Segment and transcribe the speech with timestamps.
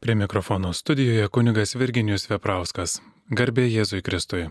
[0.00, 3.00] Prie mikrofono studijoje kunigas Virginijus Veprauskas.
[3.34, 4.46] Garbė Jėzui Kristui.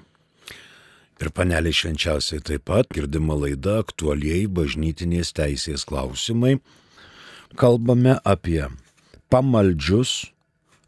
[1.23, 6.59] Ir panelė švenčiausiai taip pat girdima laida aktualiai bažnytinės teisės klausimai.
[7.55, 8.67] Kalbame apie
[9.31, 10.35] pamaldžius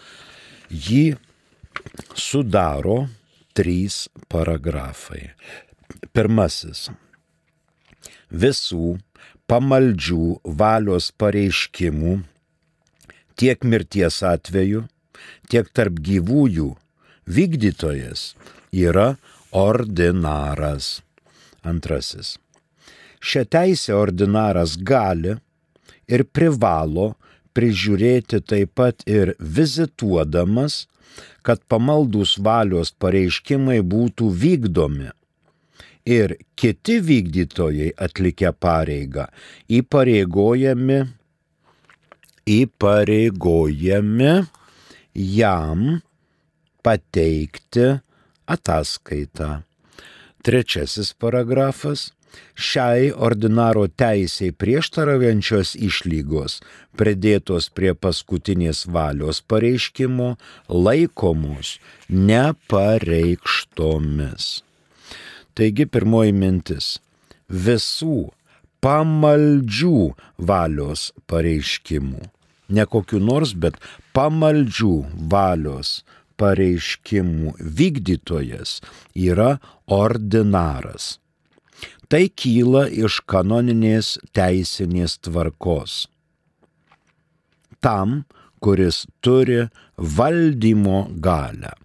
[0.70, 1.16] Jį
[2.16, 3.07] sudaro
[3.58, 5.30] trys paragrafai.
[6.13, 6.88] Pirmasis.
[8.30, 8.99] Visų
[9.49, 10.26] pamaldžių
[10.59, 12.20] valios pareiškimų
[13.40, 14.84] tiek mirties atveju,
[15.49, 16.70] tiek tarp gyvųjų
[17.30, 18.34] vykdytojas
[18.76, 19.16] yra
[19.55, 20.99] ordinaras.
[21.66, 22.38] Antrasis.
[23.20, 25.35] Šią teisę ordinaras gali
[26.07, 27.16] ir privalo
[27.59, 30.86] prižiūrėti taip pat ir vizituodamas,
[31.44, 35.10] kad pamaldus valios pareiškimai būtų vykdomi.
[36.10, 39.27] Ir kiti vykdytojai atlikę pareigą
[39.80, 40.99] įpareigojami,
[42.49, 44.34] įpareigojami
[45.13, 45.84] jam
[46.85, 47.90] pateikti
[48.48, 49.49] ataskaitą.
[50.40, 52.10] Trečiasis paragrafas
[52.55, 56.62] šiai ordinaro teisiai prieštaraujančios išlygos,
[56.99, 60.38] pridėtos prie paskutinės valios pareiškimo,
[60.70, 64.63] laikomos nepareikštomis.
[65.56, 67.00] Taigi pirmoji mintis-
[67.66, 68.30] visų
[68.84, 70.14] pamaldžių
[70.52, 72.22] valios pareiškimų.
[72.69, 73.74] Ne kokiu nors, bet
[74.16, 74.96] pamaldžių
[75.34, 76.03] valios
[76.40, 78.80] pareiškimų vykdytojas
[79.16, 79.58] yra
[79.91, 81.18] ordinaras.
[82.09, 86.07] Tai kyla iš kanoninės teisinės tvarkos.
[87.85, 88.24] Tam,
[88.66, 89.68] kuris turi
[90.18, 91.75] valdymo galę.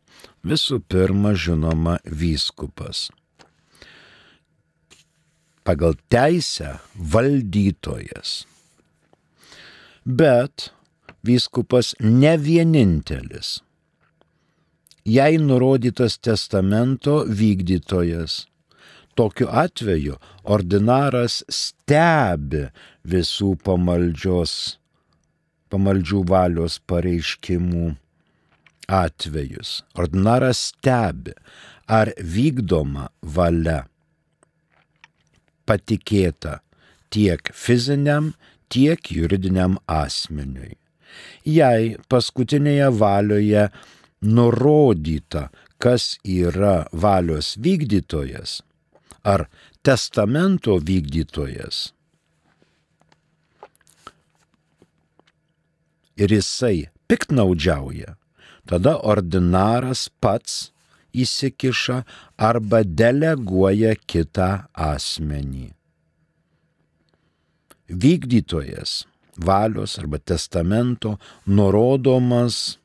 [0.49, 3.11] Visų pirma, žinoma, vyskupas.
[5.61, 8.33] Pagal teisę valdytojas.
[10.09, 10.71] Bet
[11.21, 13.59] vyskupas ne vienintelis.
[15.05, 18.47] Jei nurodytas testamento vykdytojas
[19.15, 22.65] Tokiu atveju ordinaras stebi
[23.07, 24.55] visų pamaldžios,
[25.71, 27.95] pamaldžių valios pareiškimų
[28.91, 29.83] atvejus.
[29.95, 31.35] Ordinaras stebi,
[31.87, 33.85] ar vykdoma valia
[35.65, 36.59] patikėta
[37.15, 38.33] tiek fiziniam,
[38.69, 40.75] tiek juridiniam asmeniui.
[41.47, 43.69] Jei paskutinėje valioje
[44.25, 45.49] nurodyta,
[45.79, 48.63] kas yra valios vykdytojas,
[49.25, 49.49] ar
[49.83, 51.93] testamento vykdytojas.
[56.21, 58.15] Ir jisai piknaudžiauja,
[58.69, 60.71] tada ordinaras pats
[61.15, 62.03] įsikiša
[62.39, 65.73] arba deleguoja kitą asmenį.
[67.91, 69.03] Vykdytojas
[69.37, 72.79] valios arba testamento nurodomas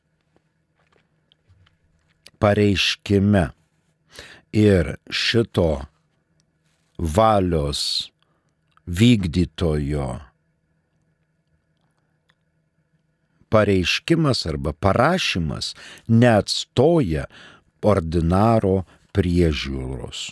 [2.42, 3.46] pareiškime
[4.52, 5.70] ir šito
[7.00, 8.10] valios
[8.86, 10.08] vykdytojo
[13.50, 15.74] pareiškimas arba parašymas
[16.08, 17.24] neatstoja
[17.82, 18.82] ordinaro
[19.16, 20.30] priežiūros.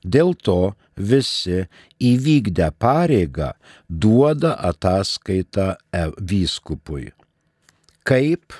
[0.00, 1.66] Dėl to visi
[2.00, 3.52] įvykdę pareigą
[3.88, 7.10] duoda ataskaitą e, vyskupui.
[8.08, 8.56] Kaip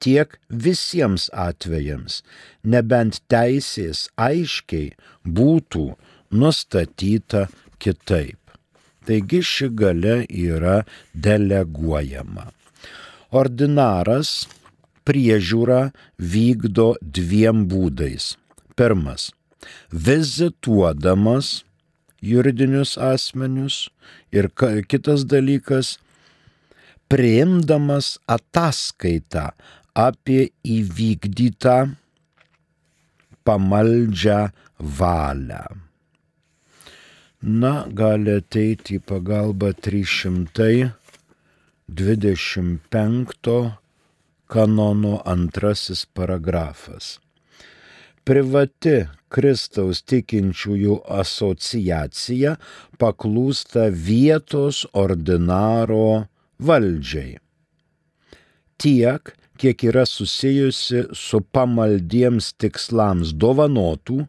[0.04, 2.22] tiek visiems atvejams,
[2.64, 4.94] nebent teisės aiškiai
[5.26, 5.86] būtų
[6.32, 7.48] nustatyta
[7.80, 8.38] kitaip.
[9.06, 12.50] Taigi ši gale yra deleguojama.
[13.32, 14.46] Ordinaras
[15.08, 18.36] priežiūrą vykdo dviem būdais.
[18.78, 19.32] Pirmas-
[20.08, 21.64] vizituodamas
[22.22, 23.90] juridinius asmenius
[24.32, 24.50] ir
[24.92, 25.98] kitas dalykas-
[27.10, 29.52] priimdamas ataskaitą
[30.00, 30.42] apie
[30.78, 31.78] įvykdytą
[33.48, 34.40] pamaldžią
[35.00, 35.66] valią.
[37.42, 40.92] Na, gali ateiti į pagalbą 325
[44.52, 47.20] kanono antrasis paragrafas.
[48.28, 48.98] Privati
[49.34, 52.52] Kristaus tikinčiųjų asociacija
[53.02, 56.28] paklūsta vietos ordinaro
[56.60, 57.40] valdžiai.
[58.80, 59.24] Tiek,
[59.60, 64.24] kiek yra susijusi su pamaldiems tikslams dovanotų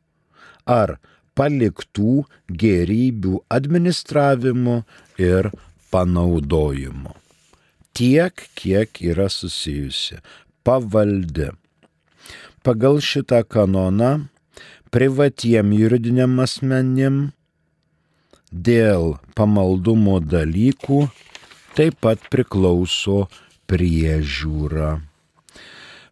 [0.67, 0.97] ar
[1.39, 2.25] paliktų
[2.63, 4.81] gerybių administravimu
[5.23, 5.51] ir
[5.95, 7.15] panaudojimu.
[7.95, 10.21] Tiek, kiek yra susijusi
[10.67, 11.51] pavaldi.
[12.63, 14.13] Pagal šitą kanoną
[14.93, 17.21] privatiem juridiniam asmenim
[18.51, 21.05] dėl pamaldumo dalykų
[21.79, 23.29] taip pat priklauso
[23.71, 25.10] priežiūra.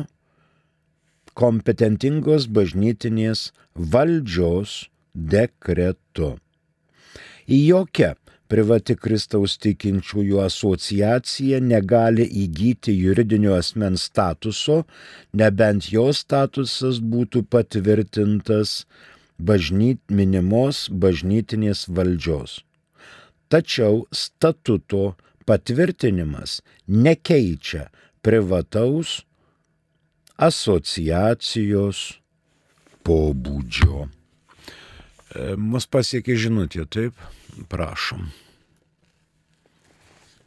[1.37, 3.51] kompetentingos bažnytinės
[3.93, 4.73] valdžios
[5.13, 6.35] dekretu.
[7.49, 8.11] Į jokią
[8.53, 14.83] privati Kristaus tikinčiųjų asociacija negali įgyti juridinio asmens statuso,
[15.33, 18.83] nebent jos statusas būtų patvirtintas
[19.41, 22.61] bažnyt, minimos bažnytinės valdžios.
[23.53, 25.13] Tačiau statuto
[25.47, 27.89] patvirtinimas nekeičia
[28.23, 29.21] privataus
[30.43, 32.03] asociacijos
[33.07, 34.07] pobūdžio.
[34.07, 37.19] E, mus pasiekė žinutė, taip?
[37.69, 38.31] Prašom.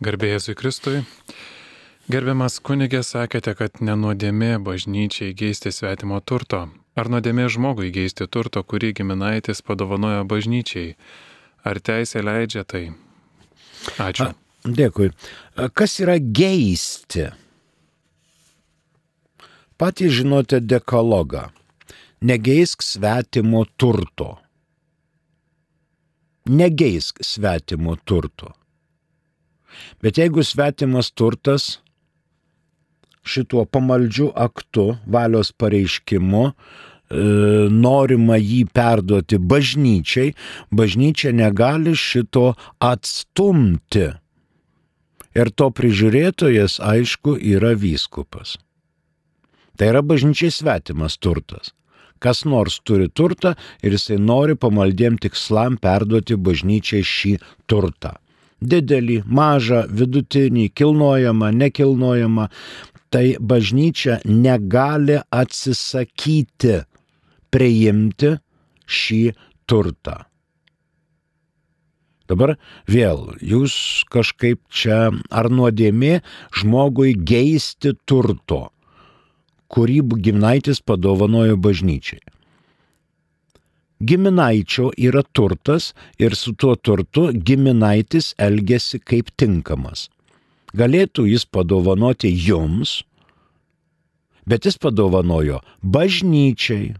[0.03, 1.03] Garbėjai Kristui.
[2.11, 6.67] Gerbiamas kunigė, sakėte, kad nenuodėmė bažnyčiai geisti svetimo turto.
[6.95, 10.93] Ar nuodėmė žmogui geisti turto, kurį giminaitis padovanojo bažnyčiai?
[11.65, 12.83] Ar teisė leidžia tai?
[13.97, 14.29] Ačiū.
[14.29, 15.11] A, dėkui.
[15.73, 17.29] Kas yra geisti?
[19.77, 21.49] Patys žinote dekalogą.
[22.25, 24.37] Negeisk svetimo turto.
[26.49, 28.53] Negeisk svetimo turto.
[30.01, 31.79] Bet jeigu svetimas turtas
[33.25, 36.53] šituo pamaldžiu aktu, valios pareiškimu, e,
[37.69, 40.35] norima jį perduoti bažnyčiai,
[40.71, 44.13] bažnyčia negali šito atstumti.
[45.35, 48.55] Ir to prižiūrėtojas, aišku, yra vyskupas.
[49.75, 51.73] Tai yra bažnyčiai svetimas turtas.
[52.23, 57.33] Kas nors turi turtą ir jisai nori pamaldiem tikslam perduoti bažnyčiai šį
[57.67, 58.15] turtą.
[58.63, 62.47] Didelį, mažą, vidutinį, kilnojamą, nekilnojamą,
[63.11, 66.79] tai bažnyčia negali atsisakyti
[67.51, 68.31] priimti
[68.87, 69.21] šį
[69.67, 70.23] turtą.
[72.29, 72.55] Dabar
[72.89, 73.75] vėl jūs
[74.09, 76.21] kažkaip čia ar nuodėmė
[76.57, 78.71] žmogui geisti turto,
[79.69, 82.23] kurį giminaitis padovanojo bažnyčiai.
[84.05, 90.09] Giminaičio yra turtas ir su tuo turtu giminaitis elgesi kaip tinkamas
[90.75, 92.99] galėtų jis padovanoti jums,
[94.45, 96.93] bet jis padovanojo bažnyčiai.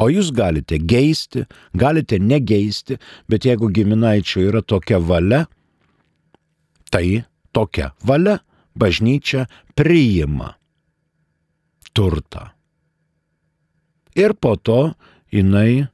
[0.00, 1.44] O jūs galite geisti,
[1.76, 2.98] galite negeisti,
[3.30, 5.44] bet jeigu giminaičio yra tokia valia,
[6.90, 7.24] tai
[7.54, 8.40] tokia valia
[8.74, 10.54] bažnyčia priima
[11.94, 12.50] turtą.
[14.14, 14.94] Ir po to
[15.34, 15.86] jinai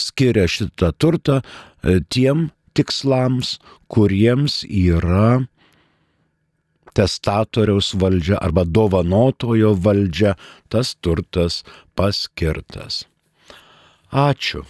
[0.00, 3.58] skiria šitą turtą e, tiem tikslams,
[3.92, 5.42] kuriems yra
[6.96, 10.34] testatoriaus valdžia arba dovanotojo valdžia
[10.72, 11.62] tas turtas
[11.94, 13.04] paskirtas.
[14.10, 14.64] Ačiū.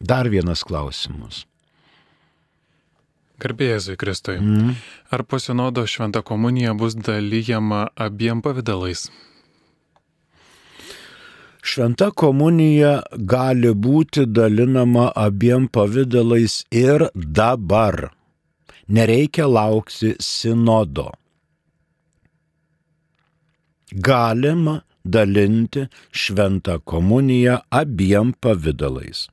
[0.00, 1.44] Dar vienas klausimas.
[3.42, 4.38] Garbėjai Kristui.
[4.38, 4.76] Mm.
[5.10, 9.10] Ar po sinodo šventa komunija bus dalyjama abiem pavydalais?
[11.62, 18.12] Šventa komunija gali būti dalinama abiem pavydalais ir dabar.
[18.88, 21.10] Nereikia laukti sinodo.
[23.92, 29.28] Galima dalinti šventą komuniją abiem pavydalais.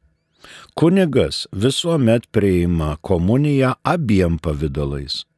[0.76, 5.29] Kunigas visuomet priima komuniją abiem pavydalais.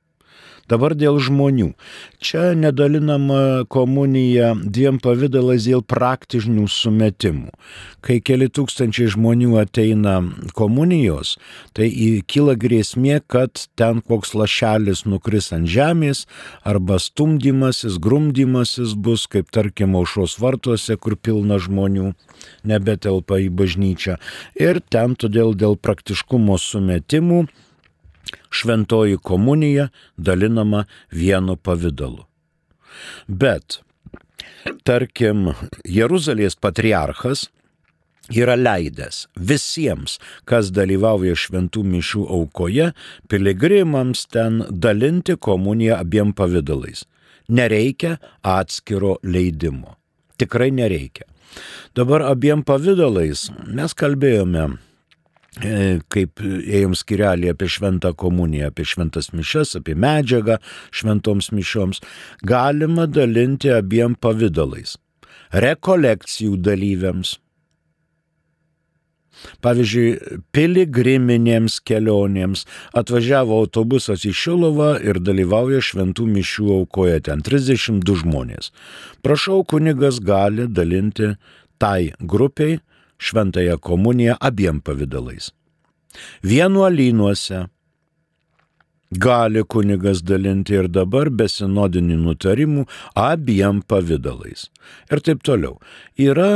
[0.69, 1.71] Dabar dėl žmonių.
[2.21, 7.49] Čia nedalinama komunija dviem pavydalais dėl praktinių sumetimų.
[8.01, 10.19] Kai keli tūkstančiai žmonių ateina
[10.57, 11.35] komunijos,
[11.77, 11.89] tai
[12.29, 16.25] kyla grėsmė, kad ten koks lašelis nukris ant žemės
[16.67, 22.13] arba stumdymasis, grumdymasis bus, kaip tarkim, aušos vartuose, kur pilna žmonių
[22.67, 24.17] nebetelpa į bažnyčią.
[24.59, 27.45] Ir ten todėl dėl praktiškumo sumetimų
[28.49, 32.25] šventoji komunija dalinama vienu pavydalu.
[33.27, 33.79] Bet,
[34.83, 35.51] tarkim,
[35.87, 37.47] Jeruzalės patriarchas
[38.29, 42.91] yra leidęs visiems, kas dalyvauja šventų mišių aukoje,
[43.31, 47.05] piligrimams ten dalinti komuniją abiem pavydalais.
[47.51, 49.97] Nereikia atskiro leidimo.
[50.39, 51.27] Tikrai nereikia.
[51.95, 54.69] Dabar abiem pavydalais mes kalbėjome
[55.59, 60.61] kaip ėjom skirelį apie šventą komuniją, apie šventas mišes, apie medžiagą
[60.95, 61.99] šventoms mišioms,
[62.43, 64.97] galima dalinti abiem pavydalais.
[65.51, 67.37] Rekolekcijų dalyviams.
[69.65, 72.63] Pavyzdžiui, piligriminėms kelionėms
[72.95, 78.69] atvažiavo autobusas į Šilovą ir dalyvauja šventų mišių aukoje ten 32 žmonės.
[79.25, 81.33] Prašau, kunigas gali dalinti
[81.81, 82.77] tai grupiai
[83.21, 85.51] šventąją komuniją abiem pavydalais.
[86.43, 87.67] Vienuolynuose
[89.11, 92.85] gali kunigas dalinti ir dabar besinodinį nutarimų
[93.19, 94.69] abiem pavydalais.
[95.11, 95.77] Ir taip toliau.
[96.19, 96.51] Yra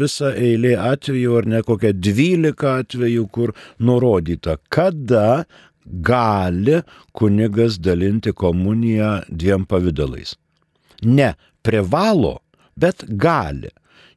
[0.00, 5.44] visa eilė atvejų, ar ne kokia dvylika atvejų, kur nurodyta, kada
[5.84, 6.80] gali
[7.12, 10.36] kunigas dalinti komuniją dviem pavydalais.
[11.04, 12.40] Ne privalo,
[12.80, 13.70] bet gali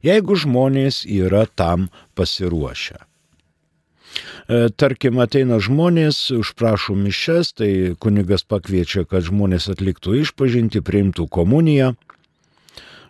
[0.04, 2.98] jeigu žmonės yra tam pasiruošę.
[3.00, 11.94] E, tarkim, ateina žmonės, užprašo mišes, tai kunigas pakviečia, kad žmonės atliktų išpažinti, priimtų komuniją.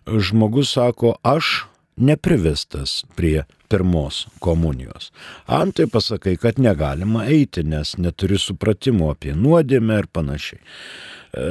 [0.07, 5.13] Žmogus sako, aš neprivestas prie pirmos komunijos.
[5.47, 10.61] Antai pasakai, kad negalima eiti, nes neturi supratimo apie nuodėmę ir panašiai.
[10.61, 11.47] E,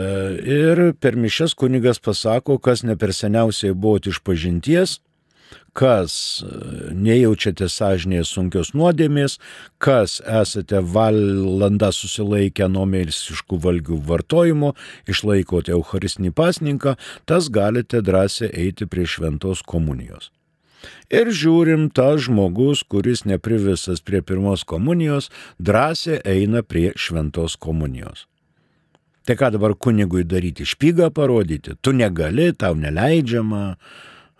[0.58, 5.00] ir per mišes kunigas pasako, kas ne per seniausiai buvo iš pažinties,
[5.78, 6.50] kas e,
[6.94, 9.40] nejaučiate sąžinėje sunkios nuodėmės,
[9.82, 14.74] kas esate valandą susilaikę nuo mėlsiškų valgių vartojimo,
[15.10, 16.96] išlaikote Eucharistinį pasninką,
[17.26, 20.30] tas galite drąsiai eiti prie šventos komunijos.
[21.14, 28.28] Ir žiūrim, tas žmogus, kuris neprivisas prie pirmos komunijos, drąsiai eina prie šventos komunijos.
[29.24, 30.66] Tai ką dabar kunigui daryti?
[30.68, 31.78] Špygą parodyti?
[31.80, 33.78] Tu negali, tau neleidžiama,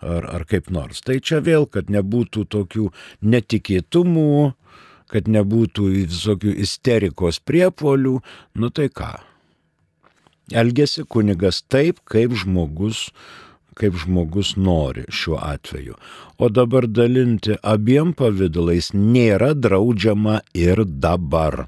[0.02, 1.02] ar, ar kaip nors.
[1.04, 2.90] Tai čia vėl, kad nebūtų tokių
[3.22, 4.54] netikėtumų,
[5.12, 8.18] kad nebūtų visokių isterikos priepolių,
[8.58, 9.14] nu tai ką.
[10.52, 13.08] Elgesi kunigas taip, kaip žmogus,
[13.78, 15.96] kaip žmogus nori šiuo atveju.
[16.38, 21.66] O dabar dalinti abiem pavydalais nėra draudžiama ir dabar.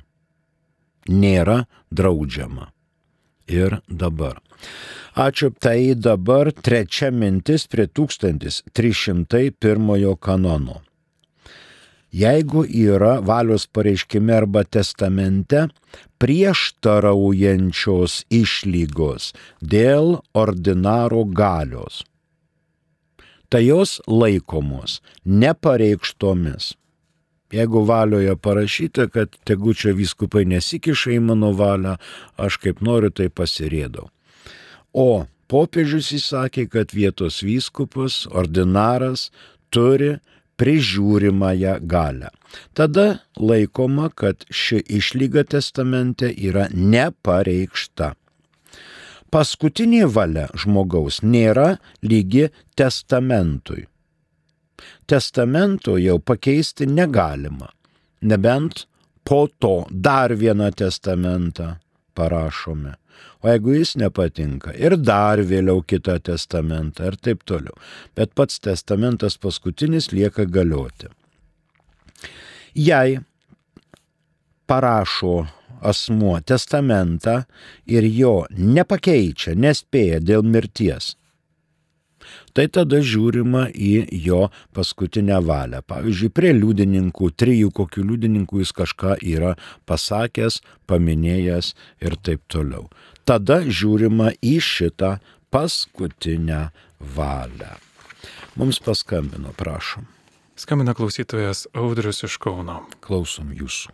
[1.09, 1.65] Nėra
[1.95, 2.76] draudžiama.
[3.49, 4.41] Ir dabar.
[5.17, 10.83] Ačiū, tai dabar trečia mintis prie 1301 kanono.
[12.13, 15.69] Jeigu yra valios pareiškime arba testamente
[16.23, 22.05] prieštaraujančios išlygos dėl ordinaro galios,
[23.53, 26.75] tai jos laikomos nepareikštomis.
[27.55, 31.95] Jeigu valioje parašyta, kad tegučio vyskupai nesikiša į mano valią,
[32.37, 34.09] aš kaip noriu, tai pasirėdau.
[34.91, 39.31] O popiežius įsakė, kad vietos vyskupas, ordinaras
[39.71, 40.17] turi
[40.57, 42.31] prižiūrimąją galę.
[42.75, 48.15] Tada laikoma, kad ši išlyga testamente yra nepareikšta.
[49.31, 52.49] Paskutinė valia žmogaus nėra lygi
[52.79, 53.87] testamentui.
[55.07, 57.69] Testamento jau pakeisti negalima,
[58.21, 58.87] nebent
[59.25, 61.75] po to dar vieną testamentą
[62.15, 62.95] parašome.
[63.43, 67.77] O jeigu jis nepatinka, ir dar vėliau kitą testamentą ir taip toliau.
[68.17, 71.09] Bet pats testamentas paskutinis lieka galioti.
[72.77, 73.21] Jei
[74.67, 75.47] parašo
[75.81, 77.43] asmuo testamentą
[77.87, 81.15] ir jo nepakeičia, nespėja dėl mirties,
[82.57, 84.47] tai tada žiūrima į jo
[84.77, 85.83] paskutinę valią.
[85.87, 89.55] Pavyzdžiui, prie liudininkų, trijų kokių liudininkų jis kažką yra
[89.89, 92.89] pasakęs, paminėjęs ir taip toliau.
[93.29, 95.17] Tada žiūrima į šitą
[95.53, 96.71] paskutinę
[97.17, 97.77] valią.
[98.57, 100.07] Mums paskambino, prašom.
[100.57, 102.81] Skambina klausytojas Audrius iš Kauno.
[103.05, 103.93] Klausom jūsų.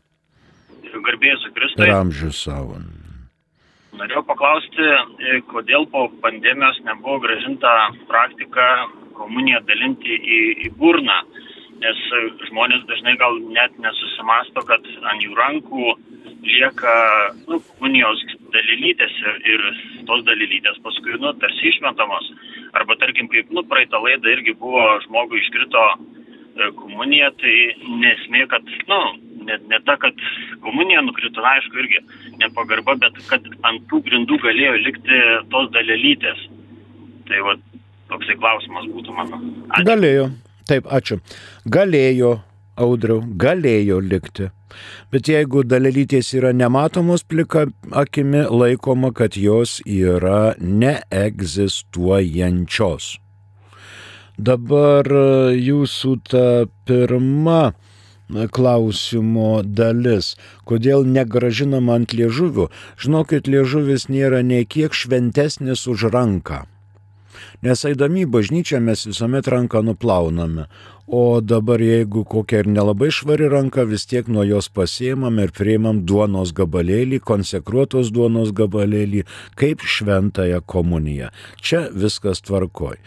[0.92, 1.88] Garbėsiu Kristui.
[1.88, 2.78] Ir amžius savo.
[4.02, 7.70] Norėjau paklausti, e, kodėl po pandemijos nebuvo gražinta
[8.08, 8.64] praktika
[9.14, 11.18] komuniją dalinti į, į burną,
[11.84, 12.00] nes
[12.48, 15.94] žmonės dažnai gal net nesusimasto, kad ant jų rankų
[16.42, 16.96] lieka
[17.46, 18.24] nu, komunijos
[18.56, 19.64] dalelytės ir, ir
[20.10, 22.32] tos dalelytės paskui, nu, tarsi išmetamos.
[22.78, 27.56] Arba tarkim, kaip, nu, praeitą laidą irgi buvo žmogui iškrito e, komunija, tai
[28.02, 29.00] nesmė, kad, nu,
[29.46, 30.12] ne, ne ta, kad
[30.64, 31.98] komunija nukrito, aišku, irgi
[32.42, 35.16] nepagarba, bet kad ant tų grindų galėjo likti
[35.52, 36.38] tos dalelytės.
[37.28, 37.52] Tai va,
[38.12, 39.36] toksai klausimas būtų mano.
[39.70, 39.84] Ačiū.
[39.90, 40.24] Galėjo,
[40.70, 41.14] taip, ačiū.
[41.76, 42.30] Galėjo,
[42.80, 44.46] audriau, galėjo likti.
[45.12, 53.20] Bet jeigu dalelytės yra nematomos plika akimi, laikoma, kad jos yra neegzistuojančios.
[54.40, 55.04] Dabar
[55.52, 57.76] jūsų ta pirma
[58.50, 60.34] klausimo dalis.
[60.68, 62.68] Kodėl negražinama ant liežuvių?
[62.98, 66.64] Žinokit, liežuvis nėra nei kiek šventesnis už ranką.
[67.62, 70.66] Nes eidami į bažnyčią mes visuomet ranką nuplauname,
[71.06, 76.00] o dabar jeigu kokia ir nelabai švari ranka, vis tiek nuo jos pasiemam ir priimam
[76.06, 79.26] duonos gabalėlį, konsekruotos duonos gabalėlį,
[79.58, 81.30] kaip šventąją komuniją.
[81.60, 82.98] Čia viskas tvarkoj.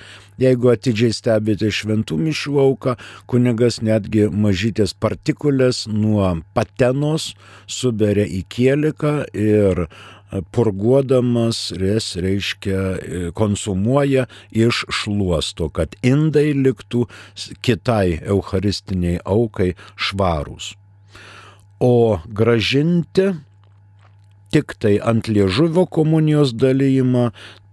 [0.42, 2.98] Jeigu atidžiai stebite šventų mišių auką,
[3.32, 7.32] kunigas netgi mažytės partikulės nuo patenos
[7.72, 9.86] suberia į kieliką ir
[10.52, 17.06] purguodamas, jas reiškia e, konsumuoja iš šluosto, kad indai liktų
[17.66, 20.74] kitai eucharistiniai aukai švarūs.
[21.84, 23.34] O gražinti
[24.56, 27.26] tik tai ant liežuvio komunijos dalyjimą,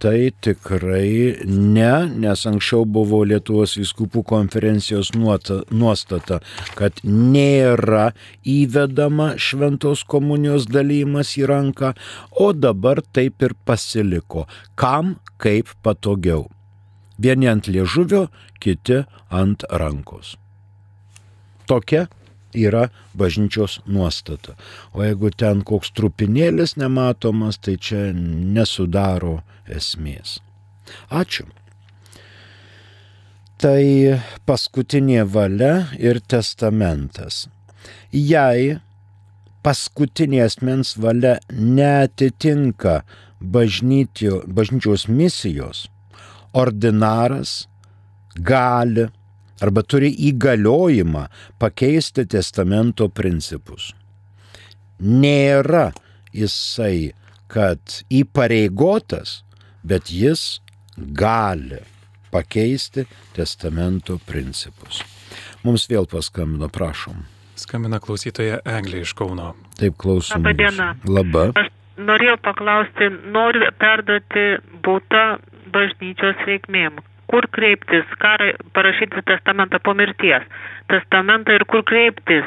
[0.03, 1.93] tai tikrai ne,
[2.25, 6.41] nes anksčiau buvo Lietuvos viskupų konferencijos nuostata,
[6.75, 8.09] kad nėra
[8.43, 11.93] įvedama šventos komunijos dalymas į ranką,
[12.35, 16.49] o dabar taip ir pasiliko, kam kaip patogiau.
[17.23, 18.25] Vieni ant liežuvio,
[18.59, 20.35] kiti ant rankos.
[21.71, 22.09] Tokia
[22.55, 22.89] yra
[23.19, 24.57] bažnyčios nuostata.
[24.93, 30.39] O jeigu ten koks trupinėlis nematomas, tai čia nesudaro esmės.
[31.11, 31.47] Ačiū.
[33.63, 33.83] Tai
[34.47, 37.47] paskutinė valia ir testamentas.
[38.11, 38.81] Jei
[39.63, 43.03] paskutinė asmens valia netitinka
[43.39, 45.87] bažnytio, bažnyčios misijos,
[46.53, 47.69] ordinaras
[48.35, 49.09] gali
[49.63, 51.27] arba turi įgaliojimą
[51.63, 53.93] pakeisti testamento principus.
[55.03, 55.91] Nėra
[56.35, 57.13] jisai,
[57.53, 59.43] kad įpareigotas,
[59.85, 60.63] bet jis
[60.97, 61.83] gali
[62.33, 63.05] pakeisti
[63.37, 65.03] testamento principus.
[65.63, 67.23] Mums vėl paskambino, prašom.
[67.59, 69.53] Skambina klausytoja Eglė iš Kauno.
[69.79, 70.43] Taip klausom.
[70.43, 70.89] Labą dieną.
[71.07, 71.45] Labą.
[71.61, 71.69] Aš
[72.01, 74.47] norėjau paklausti, noriu perduoti
[74.87, 75.25] būtą
[75.75, 76.99] bažnyčios reikmėm
[77.33, 78.37] kur kreiptis, ką
[78.77, 80.45] parašyti testamentą po mirties,
[80.93, 82.47] testamentą ir kur kreiptis.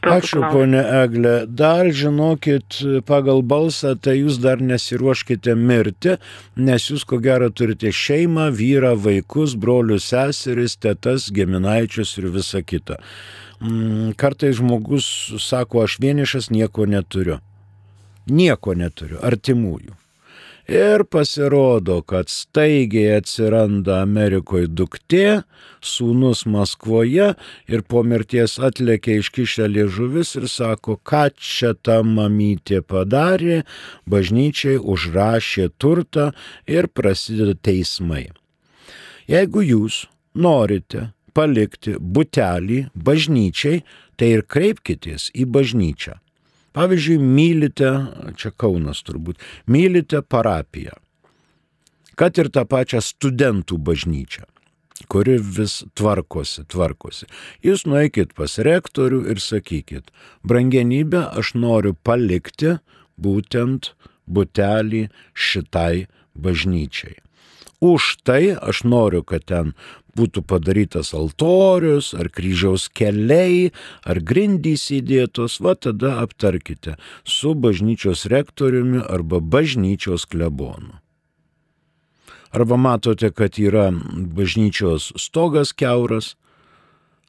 [0.00, 1.34] Ačiū, ponė Eglė.
[1.44, 6.16] Dar žinokit, pagal balsą, tai jūs dar nesiruoškite mirti,
[6.56, 12.96] nes jūs ko gero turite šeimą, vyrą, vaikus, brolius, seseris, tetas, geminaičius ir visa kita.
[13.60, 15.04] Mm, kartais žmogus
[15.36, 17.42] sako, aš vienišas nieko neturiu.
[18.30, 19.99] Nieko neturiu, artimųjų.
[20.70, 25.40] Ir pasirodo, kad staigiai atsiranda Amerikoje duktė,
[25.82, 27.32] sūnus Maskvoje
[27.66, 33.64] ir po mirties atlėkia iškišę liežuvis ir sako, ką čia ta mamytė padarė,
[34.06, 36.30] bažnyčiai užrašė turtą
[36.70, 38.28] ir prasideda teismai.
[39.26, 40.04] Jeigu jūs
[40.38, 43.82] norite palikti butelį bažnyčiai,
[44.14, 46.20] tai ir kreipkitės į bažnyčią.
[46.76, 47.90] Pavyzdžiui, mylite,
[48.38, 50.94] čia Kaunas turbūt, mylite parapiją,
[52.14, 54.46] kad ir tą pačią studentų bažnyčią
[55.08, 57.28] kuri vis tvarkosi, tvarkosi.
[57.64, 60.10] Jūs nueikit pas rektorių ir sakykit,
[60.44, 62.76] brangenybę aš noriu palikti
[63.20, 63.92] būtent
[64.28, 67.16] butelį šitai bažnyčiai.
[67.80, 69.72] Už tai aš noriu, kad ten
[70.18, 73.70] būtų padarytas altorius, ar kryžiaus keliai,
[74.04, 80.98] ar grindys įdėtos, va tada aptarkite su bažnyčios rektoriumi arba bažnyčios klebonu.
[82.50, 86.34] Arba matote, kad yra bažnyčios stogas keuras,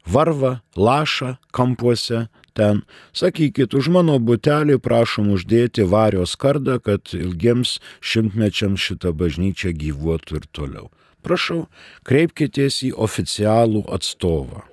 [0.05, 2.81] varva, laša kampuose, ten,
[3.13, 10.49] sakykit, už mano butelį prašom uždėti varios kardą, kad ilgiems šimtmečiams šita bažnyčia gyvuotų ir
[10.51, 10.89] toliau.
[11.25, 11.65] Prašau,
[12.07, 14.65] kreipkitės į oficialų atstovą.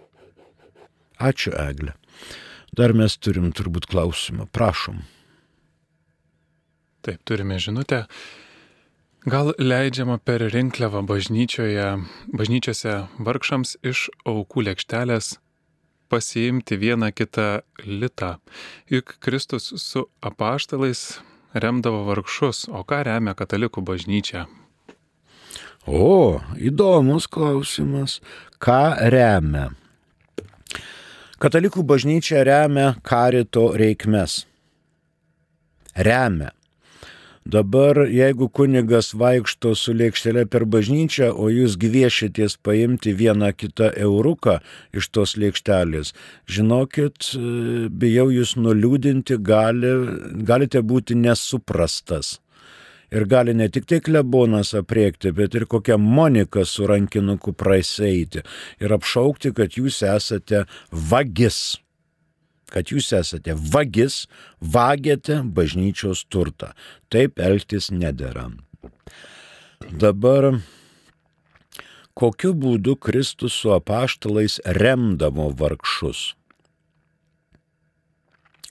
[1.19, 1.95] Ačiū, Eglė.
[2.79, 4.47] Dar mes turim turbūt klausimą.
[4.55, 5.03] Prašom.
[7.03, 8.05] Taip, turime žinutę.
[9.29, 11.89] Gal leidžiama per rinkliavą bažnyčioje,
[12.33, 15.35] bažnyčiose vargšams iš aukų lėkštelės
[16.09, 18.37] pasiimti vieną kitą litą.
[18.89, 21.19] Juk Kristus su apaštalais
[21.53, 24.47] remdavo vargšus, o ką remia katalikų bažnyčia?
[25.87, 28.19] O, įdomus klausimas.
[28.59, 29.71] Ką remia?
[31.38, 34.43] Katalikų bažnyčia remia karito reikmes.
[35.95, 36.51] Remia.
[37.49, 44.59] Dabar, jeigu kunigas vaikšto su lėkštelė per bažnyčią, o jūs gviešitės paimti vieną kitą euruką
[44.93, 46.12] iš tos lėkštelės,
[46.45, 47.31] žinokit,
[48.03, 49.95] bijau jūs nuliūdinti, gali,
[50.45, 52.37] galite būti nesuprastas.
[53.14, 58.44] Ir gali ne tik tai klebonas apriekti, bet ir kokią Moniką su rankinuku praeisėti
[58.85, 61.79] ir apšaukti, kad jūs esate vagis
[62.73, 64.27] kad jūs esate vagis,
[64.61, 66.73] vagėte bažnyčios turtą.
[67.12, 68.51] Taip elgtis nedėra.
[69.88, 70.59] Dabar
[72.18, 76.35] kokiu būdu Kristus su apaštalais remdavo vargšus?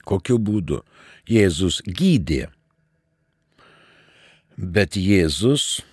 [0.07, 0.83] Kokiu būdu?
[1.27, 2.47] Jėzus gydė.
[4.57, 5.83] Bet Jėzus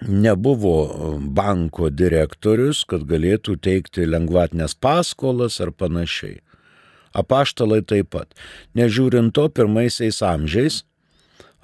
[0.00, 6.40] nebuvo banko direktorius, kad galėtų teikti lengvatinės paskolas ar panašiai
[7.16, 8.34] apaštalai taip pat.
[8.76, 10.82] Nežiūrint to, pirmaisiais amžiais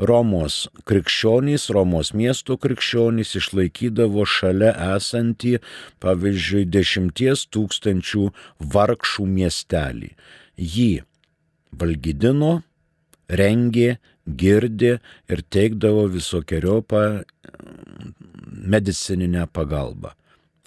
[0.03, 5.59] Romos krikščionys, Romos miesto krikščionys išlaikydavo šalia esantį,
[6.03, 8.25] pavyzdžiui, dešimties tūkstančių
[8.73, 10.11] vargšų miestelį.
[10.57, 10.91] Jį
[11.79, 12.63] valgydino,
[13.31, 17.05] rengė, girdė ir teikdavo visokiojopą
[18.75, 20.15] medicininę pagalbą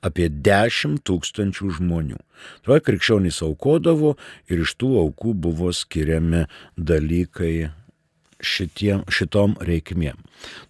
[0.06, 2.20] apie 10 tūkstančių žmonių.
[2.62, 4.14] Tuo krikščionys aukodavo
[4.52, 6.44] ir iš tų aukų buvo skiriami
[6.78, 7.72] dalykai
[8.42, 10.18] šitiem, šitom reikmėm.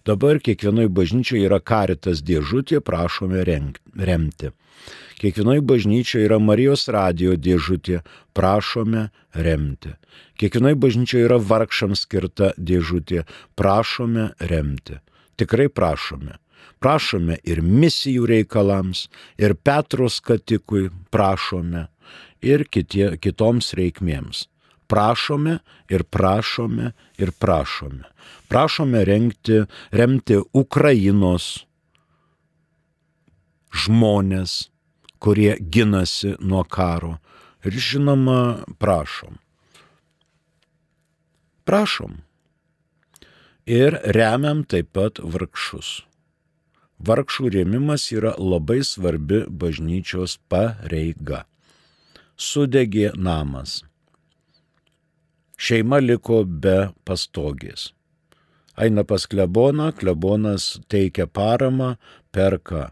[0.06, 4.52] Dabar kiekvienoje bažnyčioje yra karitas dėžutė, prašome remti.
[5.16, 8.02] Kiekvienoje bažnyčioje yra Marijos radio dėžutė,
[8.36, 9.94] prašome remti.
[10.36, 13.24] Kiekvienoje bažnyčioje yra vargšams skirta dėžutė,
[13.56, 15.00] prašome remti.
[15.40, 16.36] Tikrai prašome.
[16.80, 19.06] Prašome ir misijų reikalams,
[19.40, 21.86] ir Petros katikui prašome,
[22.44, 24.44] ir kitie, kitoms reikmėms.
[24.86, 25.58] Prašome
[25.90, 28.04] ir prašome ir prašome.
[28.48, 31.66] Prašome renkti, remti Ukrainos
[33.76, 34.70] žmonės,
[35.18, 37.16] kurie ginasi nuo karo.
[37.66, 39.40] Ir žinoma, prašom.
[41.66, 42.20] Prašom.
[43.66, 46.06] Ir remiam taip pat vargšus
[46.98, 51.44] vargšų rėmimas yra labai svarbi bažnyčios pareiga.
[52.36, 53.82] Sudegė namas.
[55.56, 57.94] Šeima liko be pastogės.
[58.76, 61.94] Aina pas kleboną, klebonas teikia paramą,
[62.30, 62.90] perka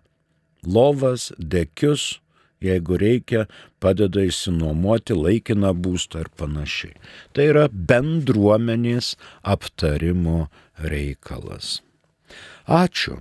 [0.65, 2.21] lovas, dekius,
[2.65, 3.47] jeigu reikia,
[3.83, 6.95] padeda įsinuomoti laikiną būstą ir panašiai.
[7.37, 10.49] Tai yra bendruomenės aptarimo
[10.81, 11.83] reikalas.
[12.65, 13.21] Ačiū.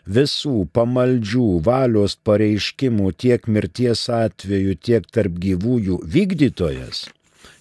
[0.05, 7.07] Visų pamaldžių valios pareiškimų tiek mirties atveju, tiek tarp gyvųjų vykdytojas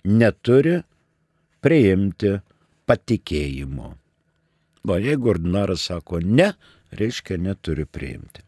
[0.04, 0.80] neturi
[1.64, 2.36] priimti
[2.86, 3.94] patikėjimo.
[4.86, 6.52] Va, jeigu ordinaras sako ne,
[6.94, 8.45] reiškia neturi priimti.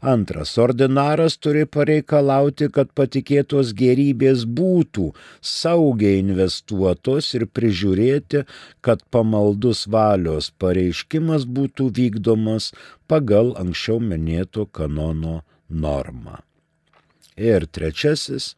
[0.00, 5.08] Antras, ordinaras turi pareikalauti, kad patikėtos gerybės būtų
[5.42, 8.44] saugiai investuotos ir prižiūrėti,
[8.80, 12.70] kad pamaldus valios pareiškimas būtų vykdomas
[13.10, 16.38] pagal anksčiau minėto kanono normą.
[17.34, 18.54] Ir trečiasis,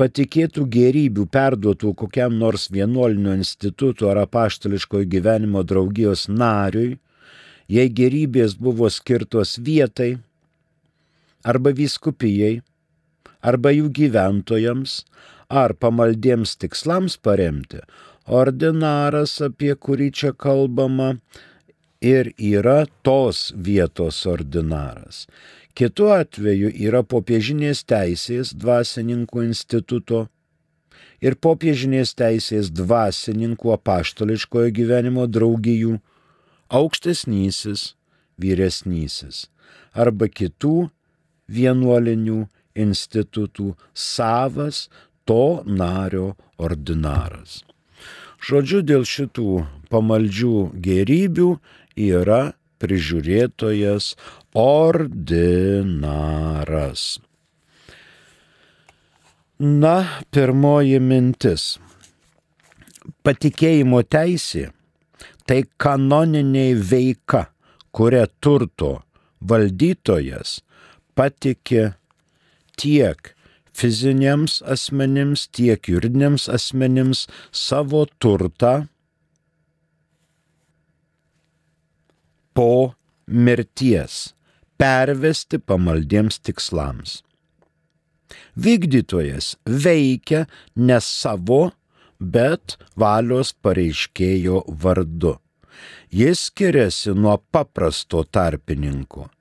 [0.00, 6.96] patikėtų gerybių perduotų kokiam nors vienuolinio instituto ar apaštališkojo gyvenimo draugijos nariui,
[7.68, 10.14] jei gerybės buvo skirtos vietai,
[11.44, 12.62] arba vyskupijai,
[13.44, 15.02] arba jų gyventojams,
[15.48, 17.82] ar pamaldiems tikslams paremti,
[18.24, 21.14] ordinaras, apie kurį čia kalbama,
[22.04, 25.26] ir yra tos vietos ordinaras.
[25.74, 30.26] Kitu atveju yra popiežinės teisės dvasininkų instituto
[31.24, 35.96] ir popiežinės teisės dvasininkų apaštališkojo gyvenimo draugijų
[36.68, 37.94] aukštesnysis,
[38.38, 39.46] vyresnysis
[39.94, 40.90] arba kitų
[41.48, 44.88] vienuolinių institutų savas
[45.24, 47.62] to nario ordinaras.
[48.44, 51.58] Žodžiu, dėl šitų pamaldžių gerybių
[51.96, 52.52] yra
[52.82, 54.16] prižiūrėtojas
[54.58, 55.46] ordinaras.
[59.64, 61.78] Na, pirmoji mintis.
[63.24, 64.72] Patikėjimo teisė
[65.48, 67.46] tai kanoniniai veika,
[67.94, 69.02] kuria turto
[69.40, 70.60] valdytojas
[71.16, 71.92] patikė
[72.80, 73.34] tiek
[73.74, 78.86] fiziniams asmenims, tiek juridiniams asmenims savo turtą
[82.54, 82.94] po
[83.26, 84.34] mirties
[84.78, 87.22] pervesti pamaldiems tikslams.
[88.54, 90.44] Vykdytojas veikia
[90.76, 91.62] ne savo,
[92.18, 95.36] bet valios pareiškėjo vardu.
[96.14, 99.33] Jis skiriasi nuo paprasto tarpininko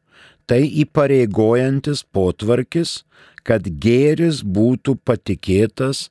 [0.49, 3.03] tai įpareigojantis potvarkis,
[3.43, 6.08] kad gėris būtų patikėtas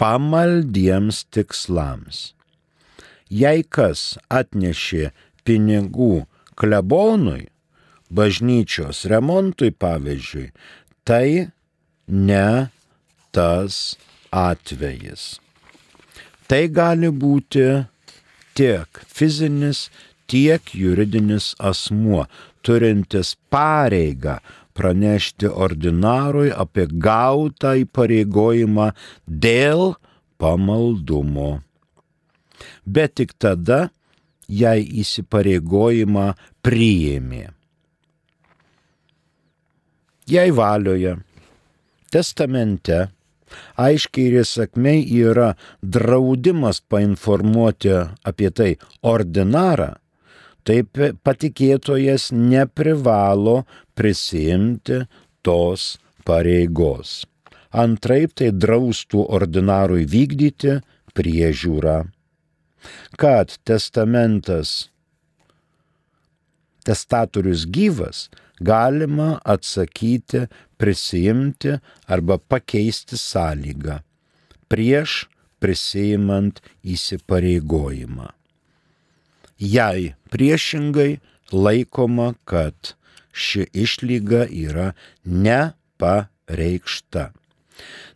[0.00, 2.30] pamaldiems tikslams.
[3.30, 5.10] Jei kas atnešė
[5.46, 6.24] pinigų
[6.58, 7.48] klebonui,
[8.10, 10.48] bažnyčios remontui pavyzdžiui,
[11.06, 11.50] tai
[12.08, 12.70] ne
[13.30, 13.96] tas
[14.34, 15.38] atvejis.
[16.50, 17.66] Tai gali būti
[18.58, 19.86] tiek fizinis,
[20.30, 22.24] tiek juridinis asmuo,
[22.62, 24.38] turintis pareigą
[24.76, 28.90] pranešti ordinarui apie gautą įpareigojimą
[29.26, 29.94] dėl
[30.40, 31.60] pamaldumo.
[32.86, 33.88] Bet tik tada,
[34.48, 36.26] jei įsipareigojimą
[36.64, 37.46] priėmė.
[40.30, 41.16] Jei valioje,
[42.14, 43.08] testamente,
[43.82, 47.96] aiškiai ir įsakmei yra draudimas painformuoti
[48.30, 48.70] apie tai
[49.02, 49.96] ordinarą,
[50.66, 53.62] taip patikėtojas neprivalo
[53.98, 55.02] prisimti
[55.46, 55.96] tos
[56.26, 57.24] pareigos.
[57.70, 60.80] Antraip tai draustų ordinarui vykdyti
[61.14, 61.98] priežiūrą.
[63.20, 64.90] Kad testamentas,
[66.86, 70.46] testatorius gyvas, galima atsakyti,
[70.80, 71.76] prisijimti
[72.08, 74.00] arba pakeisti sąlygą
[74.70, 75.26] prieš
[75.60, 78.30] prisijimant įsipareigojimą.
[79.60, 81.20] Jei priešingai
[81.52, 82.94] laikoma, kad
[83.32, 84.92] ši išlyga yra
[85.24, 86.20] nepareikšta.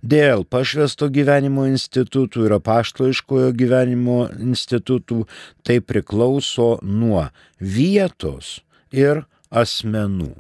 [0.05, 5.25] Dėl pašvesto gyvenimo institutų ir apaštališkojo gyvenimo institutų
[5.65, 7.27] tai priklauso nuo
[7.61, 8.59] vietos
[8.93, 10.35] ir asmenų.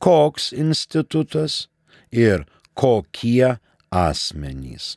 [0.00, 1.66] Koks institutas
[2.12, 2.44] ir
[2.76, 3.56] kokie
[3.92, 4.96] asmenys.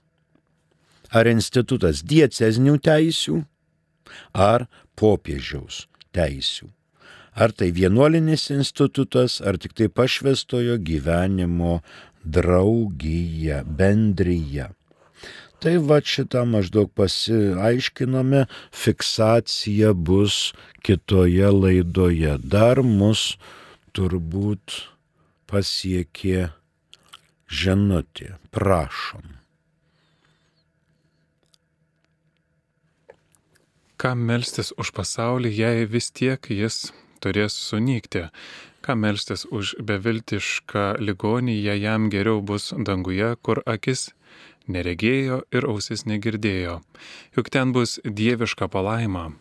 [1.12, 3.42] Ar institutas dieceznių teisių,
[4.36, 6.72] ar popiežiaus teisių.
[7.38, 11.82] Ar tai vienuolinis institutas, ar tik tai pašvestojo gyvenimo
[12.26, 14.72] draugija, bendryja.
[15.62, 20.52] Tai va šitą maždaug pasiaiškinome, fiksacija bus
[20.86, 22.36] kitoje laidoje.
[22.42, 23.38] Dar mus
[23.98, 24.82] turbūt
[25.50, 26.52] pasiekė
[27.50, 28.36] žinutė.
[28.54, 29.37] Prašom.
[33.98, 38.28] Kam melstis už pasaulį, jei vis tiek jis turės sunykti?
[38.86, 44.12] Kam melstis už beviltišką ligonį, jei jam geriau bus danguje, kur akis
[44.70, 46.78] neregėjo ir ausis negirdėjo?
[47.34, 49.32] Juk ten bus dieviška palaima.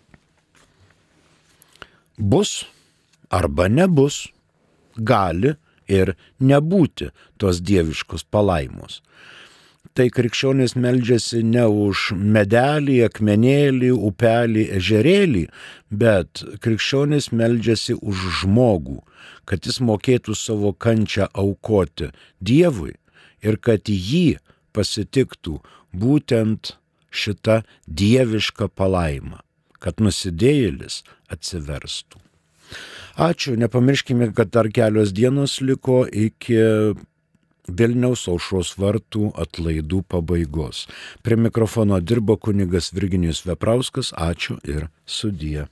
[2.17, 2.65] Bus
[3.29, 4.31] arba nebus.
[4.97, 5.53] Gali
[5.85, 9.03] ir nebūti tos dieviškos palaimos.
[9.95, 15.45] Tai krikščionis meldžiasi ne už medelį, akmenėlį, upelį, ežerėlį,
[15.91, 19.03] bet krikščionis meldžiasi už žmogų,
[19.45, 22.97] kad jis mokėtų savo kančią aukoti Dievui
[23.45, 24.39] ir kad jį
[24.77, 25.61] pasitiktų
[25.97, 26.77] būtent
[27.11, 29.43] šita dieviška palaima,
[29.81, 32.21] kad nusidėjėlis atsiverstų.
[33.17, 36.59] Ačiū, nepamirškime, kad dar kelios dienos liko iki
[37.69, 40.87] Vilniaus aušros vartų atlaidų pabaigos.
[41.23, 45.67] Prie mikrofono dirbo kunigas Virginijus Veprauskas, ačiū ir sudie.